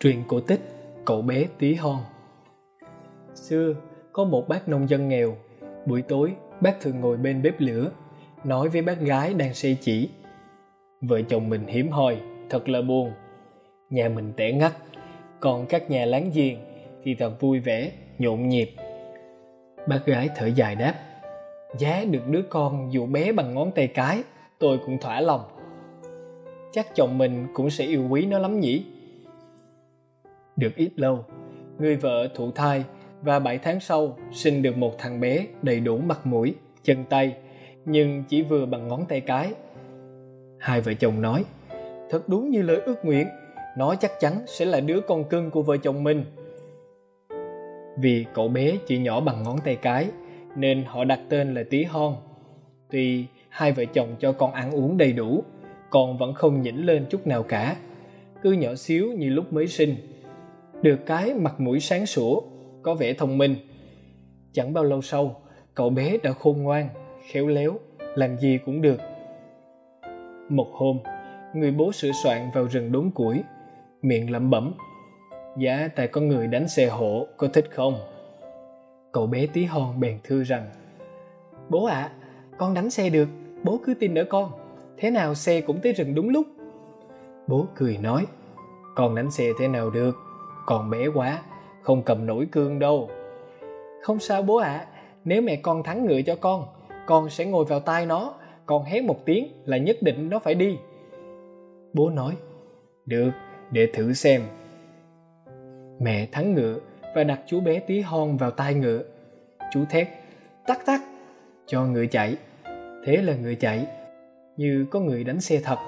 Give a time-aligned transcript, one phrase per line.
[0.00, 0.60] Truyện cổ tích
[1.04, 1.96] Cậu bé tí hon
[3.34, 3.74] Xưa,
[4.12, 5.36] có một bác nông dân nghèo.
[5.86, 7.90] Buổi tối, bác thường ngồi bên bếp lửa,
[8.44, 10.08] nói với bác gái đang xây chỉ.
[11.00, 13.12] Vợ chồng mình hiếm hoi, thật là buồn.
[13.90, 14.72] Nhà mình tẻ ngắt,
[15.40, 16.56] còn các nhà láng giềng
[17.04, 18.70] thì thật vui vẻ, nhộn nhịp.
[19.88, 20.94] Bác gái thở dài đáp,
[21.78, 24.22] giá được đứa con dụ bé bằng ngón tay cái,
[24.58, 25.40] tôi cũng thỏa lòng.
[26.72, 28.84] Chắc chồng mình cũng sẽ yêu quý nó lắm nhỉ?
[30.58, 31.24] Được ít lâu,
[31.78, 32.84] người vợ thụ thai
[33.22, 37.36] và 7 tháng sau sinh được một thằng bé đầy đủ mặt mũi, chân tay,
[37.84, 39.52] nhưng chỉ vừa bằng ngón tay cái.
[40.58, 41.44] Hai vợ chồng nói,
[42.10, 43.26] thật đúng như lời ước nguyện,
[43.76, 46.24] nó chắc chắn sẽ là đứa con cưng của vợ chồng mình.
[47.98, 50.10] Vì cậu bé chỉ nhỏ bằng ngón tay cái,
[50.56, 52.14] nên họ đặt tên là Tí Hon.
[52.90, 55.44] Tuy hai vợ chồng cho con ăn uống đầy đủ,
[55.90, 57.76] con vẫn không nhỉnh lên chút nào cả.
[58.42, 59.96] Cứ nhỏ xíu như lúc mới sinh,
[60.82, 62.40] được cái mặt mũi sáng sủa
[62.82, 63.54] có vẻ thông minh.
[64.52, 65.42] Chẳng bao lâu sau
[65.74, 66.88] cậu bé đã khôn ngoan
[67.30, 69.00] khéo léo làm gì cũng được.
[70.48, 70.98] Một hôm
[71.54, 73.42] người bố sửa soạn vào rừng đốn củi
[74.02, 74.74] miệng lẩm bẩm
[75.58, 77.94] giá tại con người đánh xe hộ có thích không?
[79.12, 80.66] Cậu bé tí hon bèn thưa rằng
[81.68, 82.12] bố ạ à,
[82.58, 83.28] con đánh xe được
[83.64, 84.50] bố cứ tin ở con
[84.96, 86.46] thế nào xe cũng tới rừng đúng lúc.
[87.46, 88.26] Bố cười nói
[88.94, 90.27] con đánh xe thế nào được?
[90.68, 91.42] Còn bé quá
[91.82, 93.10] không cầm nổi cương đâu.
[94.02, 94.86] Không sao bố ạ à,
[95.24, 96.66] nếu mẹ con thắng ngựa cho con
[97.06, 98.34] con sẽ ngồi vào tai nó
[98.66, 100.78] con hét một tiếng là nhất định nó phải đi.
[101.92, 102.36] Bố nói
[103.06, 103.30] được
[103.70, 104.42] để thử xem.
[106.00, 106.78] Mẹ thắng ngựa
[107.14, 109.02] và đặt chú bé tí hon vào tai ngựa.
[109.72, 110.08] Chú thét
[110.66, 111.00] tắt tắt!
[111.66, 112.36] cho ngựa chạy.
[113.04, 113.86] Thế là ngựa chạy
[114.56, 115.78] như có người đánh xe thật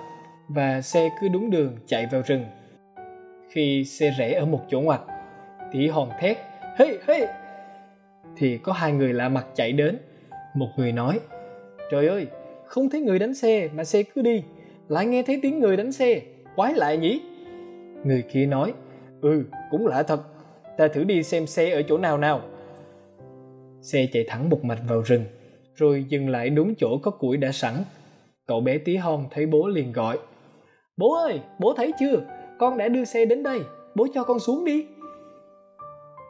[0.48, 2.45] và xe cứ đúng đường chạy vào rừng
[3.51, 5.01] khi xe rẽ ở một chỗ ngoặt.
[5.73, 6.39] Tí hòn thét,
[6.79, 7.27] hey hey!
[8.37, 9.98] Thì có hai người lạ mặt chạy đến.
[10.55, 11.20] Một người nói,
[11.91, 12.27] trời ơi,
[12.64, 14.42] không thấy người đánh xe mà xe cứ đi.
[14.89, 16.20] Lại nghe thấy tiếng người đánh xe,
[16.57, 17.20] quái lạ nhỉ?
[18.05, 18.73] Người kia nói
[19.20, 20.20] ừ cũng lạ thật.
[20.79, 22.41] Ta thử đi xem xe ở chỗ nào nào.
[23.83, 25.24] Xe chạy thẳng một mạch vào rừng,
[25.74, 27.74] rồi dừng lại đúng chỗ có củi đã sẵn.
[28.47, 30.19] Cậu bé tí hon thấy bố liền gọi,
[30.97, 32.39] bố ơi, bố thấy chưa?
[32.61, 33.61] Con đã đưa xe đến đây,
[33.95, 34.87] bố cho con xuống đi.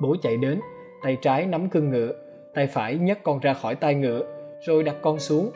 [0.00, 0.60] Bố chạy đến,
[1.02, 2.12] tay trái nắm cương ngựa,
[2.54, 4.22] tay phải nhấc con ra khỏi tay ngựa,
[4.66, 5.50] rồi đặt con xuống.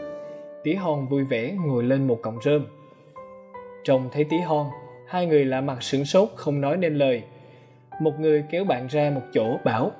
[0.63, 2.67] Tí hon vui vẻ ngồi lên một cọng rơm.
[3.85, 4.67] Trông thấy tí hon,
[5.09, 7.23] hai người lạ mặt sửng sốt, không nói nên lời.
[8.01, 9.91] Một người kéo bạn ra một chỗ, bảo,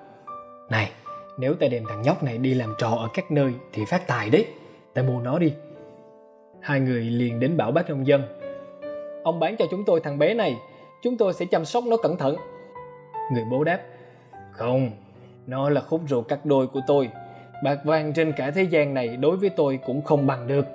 [0.71, 0.91] này,
[1.39, 4.31] nếu ta đem thằng nhóc này đi làm trò ở các nơi thì phát tài
[4.31, 4.47] đấy,
[4.95, 5.53] ta mua nó đi.
[6.61, 8.23] Hai người liền đến bảo bác nông dân
[9.25, 10.57] ông bán cho chúng tôi thằng bé này.
[11.03, 12.37] Chúng tôi sẽ chăm sóc nó cẩn thận.
[13.33, 13.81] Người bố đáp,
[14.51, 14.91] không,
[15.47, 17.11] nó là khúc ruột cắt đôi của tôi.
[17.65, 20.67] Bạc vàng trên cả thế gian này đối với tôi cũng không bằng được.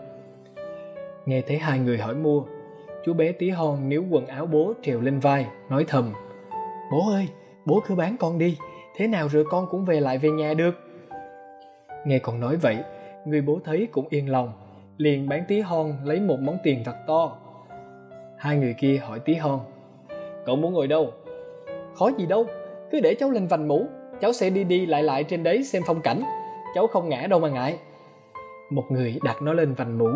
[1.25, 2.43] Nghe thấy hai người hỏi mua,
[3.05, 6.13] chú bé tí hon níu quần áo bố trèo lên vai, nói thầm,
[6.91, 7.27] bố ơi,
[7.65, 8.57] bố cứ bán con đi,
[8.95, 10.75] thế nào rồi con cũng về lại về nhà được.
[12.05, 12.77] Nghe con nói vậy,
[13.25, 14.53] người bố thấy cũng yên lòng,
[14.97, 17.37] liền bán tí hon lấy một món tiền thật to
[18.39, 19.59] hai người kia hỏi tí hon.
[20.45, 21.13] Cậu muốn ngồi đâu?
[21.95, 22.45] Khó gì đâu,
[22.91, 23.87] cứ để cháu lên vành mũ,
[24.21, 26.21] cháu sẽ đi đi lại lại trên đấy xem phong cảnh,
[26.75, 27.77] cháu không ngã đâu mà ngại.
[28.69, 30.09] Một người đặt nó lên vành mũ.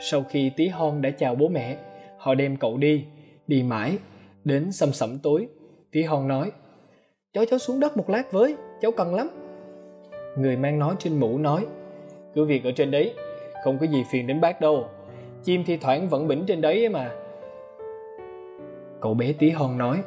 [0.00, 1.76] Sau khi tí hon đã chào bố mẹ,
[2.18, 3.04] họ đem cậu đi
[3.46, 3.98] đi mãi,
[4.44, 5.46] đến sầm sẩm tối,
[5.92, 6.52] tí hon nói,
[7.32, 9.28] cho cháu xuống đất một lát với, cháu cần lắm.
[10.36, 11.66] Người mang nó trên mũ nói,
[12.34, 13.14] cứ việc ở trên đấy,
[13.64, 14.86] không có gì phiền đến bác đâu.
[15.44, 17.10] Chim thi thoảng vẫn bỉnh trên đấy ấy mà
[19.02, 20.02] cậu bé tí hon nói.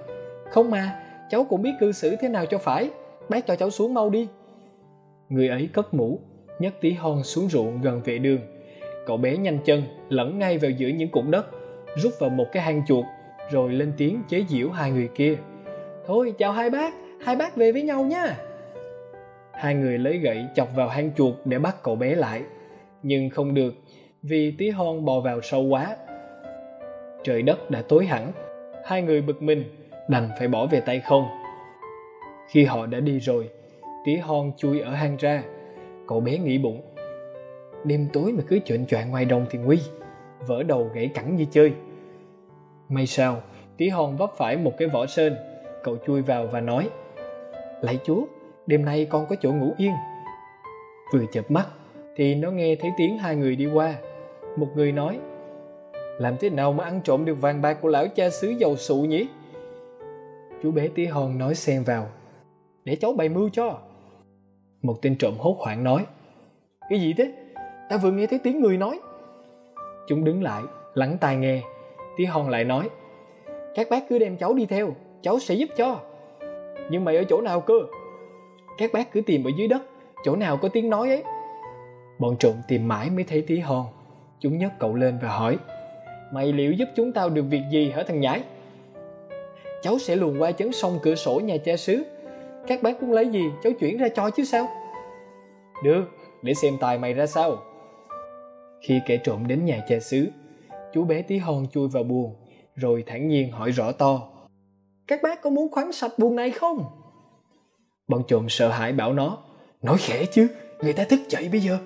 [0.52, 2.90] Không mà, cháu cũng biết cư xử thế nào cho phải.
[3.30, 4.28] Bác cho cháu xuống mau đi.
[5.30, 6.20] Người ấy cất mũ,
[6.60, 8.40] nhấc tí hon xuống ruộng gần vệ đường.
[9.06, 11.46] Cậu bé nhanh chân, lẫn ngay vào giữa những cụm đất,
[11.96, 13.06] rút vào một cái hang chuột,
[13.52, 15.36] rồi lên tiếng chế giễu hai người kia.
[16.06, 18.38] Thôi, chào hai bác hai bác về với nhau nha.
[19.52, 22.42] Hai người lấy gậy chọc vào hang chuột để bắt cậu bé lại.
[23.04, 23.74] Nhưng không được,
[24.24, 25.96] vì tí hon bò vào sâu quá.
[27.24, 28.32] Trời đất đã tối hẳn
[28.86, 29.64] hai người bực mình,
[30.10, 31.28] đành phải bỏ về tay không.
[32.48, 33.50] Khi họ đã đi rồi,
[34.06, 35.44] tí hon chui ở hang ra,
[36.08, 36.82] cậu bé nghĩ bụng.
[37.84, 39.80] Đêm tối mà cứ chuyện choạng ngoài đồng thì nguy,
[40.48, 41.74] vỡ đầu gãy cẳng như chơi.
[42.90, 43.42] May sao,
[43.78, 45.36] tí hon vấp phải một cái vỏ sơn,
[45.84, 46.90] cậu chui vào và nói
[47.82, 48.26] lạy chúa,
[48.68, 49.94] đêm nay con có chỗ ngủ yên.
[51.14, 51.66] Vừa chợp mắt
[52.16, 53.94] thì nó nghe thấy tiếng hai người đi qua.
[54.58, 55.20] Một người nói
[56.18, 58.96] làm thế nào mà ăn trộm được vàng bạc của lão cha xứ giàu sụ
[58.96, 59.28] nhỉ?
[60.64, 62.08] Chú bé tí hon nói xen vào.
[62.86, 63.78] Để cháu bày mưu cho.
[64.82, 66.06] Một tên trộm hốt hoảng nói.
[66.90, 67.34] Cái gì thế?
[67.90, 69.00] Ta vừa nghe thấy tiếng người nói.
[70.08, 70.64] Chúng đứng lại,
[70.94, 71.62] lắng tai nghe.
[72.18, 72.90] Tí hon lại nói.
[73.76, 74.96] Các bác cứ đem cháu đi theo.
[75.22, 76.00] Cháu sẽ giúp cho.
[76.90, 77.74] Nhưng mày ở chỗ nào cơ?
[78.78, 79.82] Các bác cứ tìm ở dưới đất.
[80.24, 81.24] Chỗ nào có tiếng nói ấy.
[82.20, 83.86] Bọn trộm tìm mãi mới thấy tí hon.
[84.40, 85.58] Chúng nhấc cậu lên và hỏi
[86.36, 88.44] mày liệu giúp chúng tao được việc gì hả thằng nhãi?
[89.82, 92.04] Cháu sẽ luồn qua chấn sông cửa sổ nhà cha xứ.
[92.68, 94.68] Các bác muốn lấy gì, cháu chuyển ra cho chứ sao?
[95.84, 96.04] Được,
[96.42, 97.58] để xem tài mày ra sao.
[98.82, 100.28] Khi kẻ trộm đến nhà cha xứ,
[100.94, 102.36] chú bé tí hon chui vào buồng,
[102.76, 104.22] rồi thản nhiên hỏi rõ to.
[105.08, 106.86] Các bác có muốn khoáng sạch buồng này không?
[108.08, 109.38] Bọn trộm sợ hãi bảo nó,
[109.82, 110.48] nói khẽ chứ,
[110.80, 111.78] người ta thức dậy bây giờ.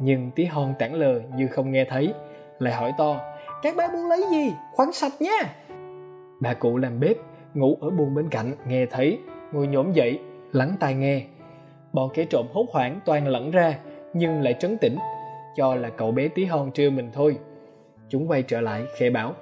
[0.00, 2.14] Nhưng tí hon tảng lờ như không nghe thấy
[2.60, 3.20] lại hỏi to,
[3.62, 4.52] các bác muốn lấy gì?
[4.72, 5.54] Khoáng sạch nha
[6.40, 7.16] bà cụ làm bếp,
[7.54, 9.18] ngủ ở buồng bên cạnh, nghe thấy.
[9.52, 10.20] Ngồi nhổm dậy,
[10.52, 11.22] lắng tai nghe.
[11.92, 13.78] Bọn kẻ trộm hốt hoảng toàn lẫn ra,
[14.14, 14.98] nhưng lại trấn tĩnh,
[15.56, 17.36] cho là cậu bé tí hon trêu mình thôi.
[18.08, 19.34] Chúng quay trở lại, khẽ bảo,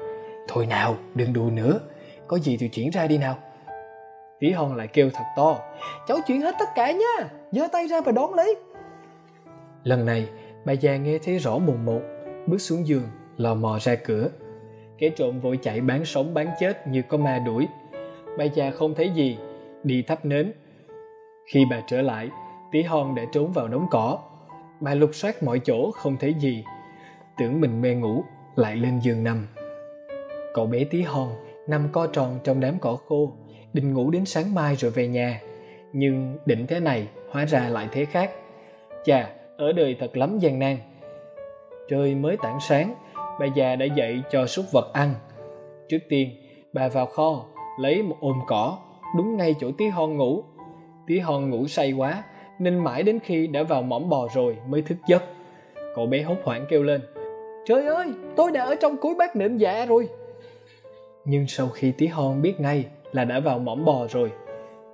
[0.49, 1.81] thôi nào, đừng đùa nữa.
[2.27, 3.39] Có gì thì chuyển ra đi nào.
[4.41, 5.59] Tí hon lại kêu thật to,
[6.07, 8.57] cháu chuyển hết tất cả nha giơ tay ra và đón lấy.
[9.85, 10.29] Lần này,
[10.65, 12.01] bà già nghe thấy rõ mồn một
[12.49, 14.31] bước xuống giường, lò mò ra cửa.
[14.99, 17.67] Kẻ trộm vội chạy bán sống bán chết như có ma đuổi.
[18.39, 19.39] Bà già không thấy gì,
[19.85, 20.53] đi thắp nến.
[21.47, 22.31] Khi bà trở lại
[22.73, 24.19] tí hon đã trốn vào đống cỏ.
[24.81, 26.65] Bà lục soát mọi chỗ, không thấy gì.
[27.39, 28.25] Tưởng mình mê ngủ,
[28.57, 29.47] lại lên giường nằm.
[30.55, 31.29] Cậu bé tí hon
[31.67, 33.33] nằm co tròn trong đám cỏ khô,
[33.73, 35.41] định ngủ đến sáng mai rồi về nhà.
[35.93, 38.31] Nhưng định thế này, hóa ra lại thế khác.
[39.05, 40.77] Chà, ở đời thật lắm gian nan
[41.89, 42.95] trời mới tảng sáng,
[43.41, 45.15] bà già đã dậy cho súc vật ăn.
[45.89, 46.31] Trước tiên,
[46.73, 47.45] bà vào kho,
[47.81, 48.79] lấy một ôm cỏ,
[49.17, 50.43] đúng ngay chỗ tí hon ngủ.
[51.07, 52.23] Tí hon ngủ say quá,
[52.59, 55.23] nên mãi đến khi đã vào mõm bò rồi mới thức giấc.
[55.95, 57.01] Cậu bé hốt hoảng kêu lên,
[57.67, 58.07] trời ơi,
[58.37, 60.09] tôi đã ở trong cuối bát nệm dạ rồi.
[61.25, 64.33] Nhưng sau khi tí hon biết ngay là đã vào mõm bò rồi,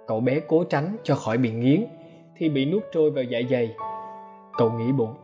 [0.06, 1.85] cậu bé cố tránh cho khỏi bị nghiến,
[2.37, 3.75] thì bị nuốt trôi vào dạ dày.
[4.58, 5.14] Cậu nghĩ bụng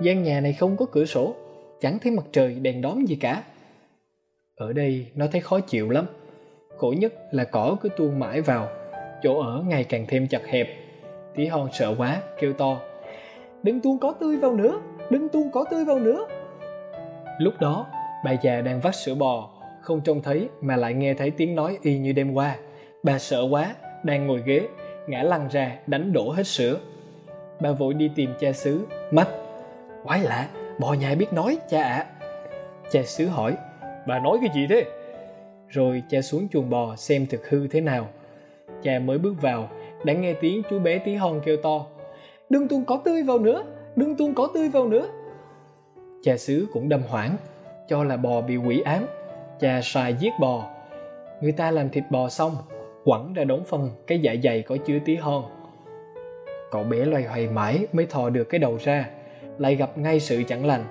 [0.00, 1.34] gian nhà này không có cửa sổ,
[1.80, 3.42] chẳng thấy mặt trời đèn đóm gì cả.
[4.56, 6.06] Ở đây nó thấy khó chịu lắm.
[6.76, 8.68] Khổ nhất là cỏ cứ tuôn mãi vào,
[9.22, 10.68] chỗ ở ngày càng thêm chặt hẹp.
[11.34, 12.80] Tí hon sợ quá, kêu to.
[13.62, 16.26] Đừng tuôn cỏ tươi vào nữa, đừng tuôn cỏ tươi vào nữa.
[17.38, 17.86] Lúc đó,
[18.24, 19.50] bà già đang vắt sữa bò,
[19.80, 22.56] không trông thấy mà lại nghe thấy tiếng nói y như đêm qua.
[23.02, 24.60] Bà sợ quá, đang ngồi ghế,
[25.06, 26.78] ngã lăn ra đánh đổ hết sữa.
[27.60, 29.28] Bà vội đi tìm cha xứ, mắt
[30.06, 30.48] quái lạ,
[30.78, 31.94] bò nhà biết nói, cha ạ.
[31.94, 32.06] À.
[32.90, 33.56] cha xứ hỏi,
[34.06, 34.84] bà nói cái gì thế?
[35.68, 38.08] Rồi cha xuống chuồng bò xem thực hư thế nào.
[38.82, 39.68] Cha mới bước vào,
[40.04, 41.86] đã nghe tiếng chú bé tí hon kêu to.
[42.50, 43.64] Đừng tuôn cỏ tươi vào nữa,
[43.96, 45.08] đừng tuôn cỏ tươi vào nữa.
[46.22, 47.36] Cha xứ cũng đâm hoảng,
[47.88, 49.06] cho là bò bị quỷ ám.
[49.60, 50.70] Cha sai giết bò.
[51.40, 52.56] Người ta làm thịt bò xong,
[53.04, 55.42] quẳng ra đống phân, cái dạ dày có chứa tí hon.
[56.70, 59.10] Cậu bé loay hoay mãi mới thò được cái đầu ra
[59.58, 60.84] lại gặp ngay sự chẳng lành.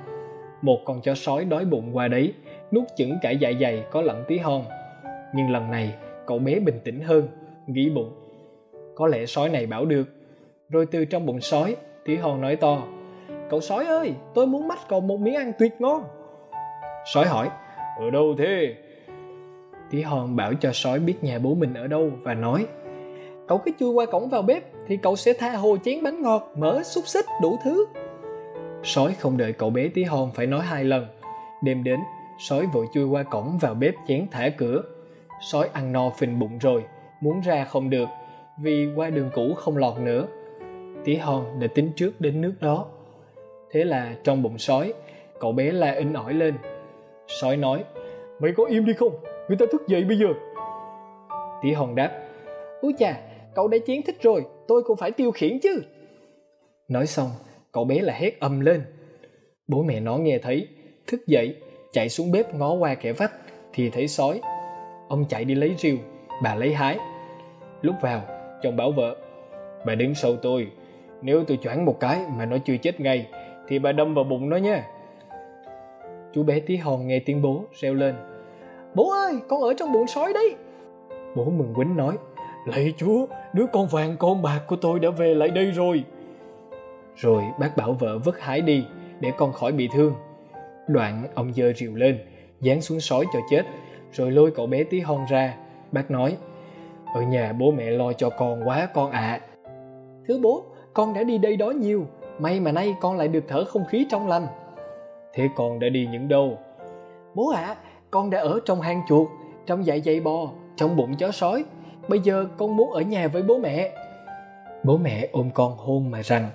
[0.62, 2.34] Một con chó sói đói bụng qua đấy,
[2.72, 4.62] nuốt chửng cả dạ dày có lẫn tí hon.
[5.36, 5.96] Nhưng lần này,
[6.28, 7.28] cậu bé bình tĩnh hơn,
[7.68, 8.12] nghĩ bụng.
[8.96, 10.04] Có lẽ sói này bảo được.
[10.70, 11.76] Rồi từ trong bụng sói,
[12.06, 12.84] tí hon nói to,
[13.50, 16.04] cậu sói ơi, tôi muốn mách cậu một miếng ăn tuyệt ngon.
[17.14, 17.50] Sói hỏi,
[18.00, 18.76] ở đâu thế?
[19.92, 22.66] Tí hon bảo cho sói biết nhà bố mình ở đâu và nói,
[23.48, 26.52] cậu cứ chui qua cổng vào bếp thì cậu sẽ tha hồ chén bánh ngọt,
[26.56, 27.86] mỡ, xúc xích, đủ thứ
[28.86, 31.08] sói không đợi cậu bé tí hon phải nói hai lần.
[31.64, 32.00] Đêm đến,
[32.38, 34.82] sói vội chui qua cổng vào bếp chén thả cửa.
[35.42, 36.84] Sói ăn no phình bụng rồi,
[37.22, 38.10] muốn ra không được,
[38.62, 40.28] vì qua đường cũ không lọt nữa.
[41.06, 42.86] Tí hon đã tính trước đến nước đó.
[43.72, 44.94] Thế là trong bụng sói,
[45.40, 46.56] cậu bé la in ỏi lên.
[47.28, 47.84] Sói nói,
[48.40, 49.16] mày có im đi không?
[49.48, 50.28] Người ta thức dậy bây giờ.
[51.64, 52.12] Tí hon đáp,
[52.82, 53.20] úi chà,
[53.56, 55.82] cậu đã chiến thích rồi, tôi cũng phải tiêu khiển chứ.
[56.88, 57.30] Nói xong
[57.76, 58.82] cậu bé là hét âm lên.
[59.68, 60.68] Bố mẹ nó nghe thấy,
[61.08, 61.56] thức dậy,
[61.92, 63.32] chạy xuống bếp ngó qua kẻ vách
[63.74, 64.42] thì thấy sói.
[65.08, 65.98] Ông chạy đi lấy rìu,
[66.44, 66.98] bà lấy hái.
[67.82, 68.22] Lúc vào,
[68.64, 69.16] chồng bảo vợ,
[69.86, 70.68] bà đứng sau tôi,
[71.22, 73.28] nếu tôi choáng một cái mà nó chưa chết ngay,
[73.68, 74.84] thì bà đâm vào bụng nó nha.
[76.34, 78.16] Chú bé tí hon nghe tiếng bố reo lên,
[78.94, 80.56] bố ơi, con ở trong bụng sói đấy.
[81.36, 82.18] Bố mừng quýnh nói,
[82.66, 86.04] lạy chúa, đứa con vàng con bạc của tôi đã về lại đây rồi
[87.16, 88.86] rồi bác bảo vợ vứt hái đi
[89.20, 90.14] để con khỏi bị thương.
[90.88, 92.20] Đoạn ông dơ rìu lên
[92.62, 93.66] dán xuống sói cho chết
[94.12, 95.56] rồi lôi cậu bé tí hon ra.
[95.92, 96.38] Bác nói
[97.14, 99.20] ở nhà bố mẹ lo cho con quá con ạ.
[99.20, 99.42] À.
[100.28, 102.06] thưa bố con đã đi đây đó nhiều
[102.40, 104.48] may mà nay con lại được thở không khí trong lành.
[105.34, 106.58] Thế con đã đi những đâu?
[107.36, 107.76] Bố ạ à,
[108.12, 109.28] con đã ở trong hang chuột
[109.66, 111.66] trong dạ dày bò trong bụng chó sói.
[112.08, 113.92] Bây giờ con muốn ở nhà với bố mẹ.
[114.84, 116.50] Bố mẹ ôm con hôn mà rằng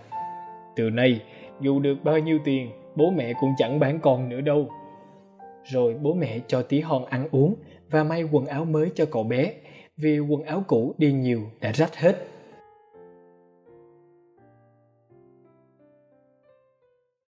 [0.80, 1.20] từ nay,
[1.60, 4.68] dù được bao nhiêu tiền, bố mẹ cũng chẳng bán con nữa đâu.
[5.64, 7.54] Rồi bố mẹ cho tí hon ăn uống
[7.90, 9.52] và may quần áo mới cho cậu bé,
[9.96, 12.29] vì quần áo cũ đi nhiều đã rách hết.